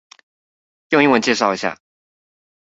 [0.89, 1.79] 用英文介紹一下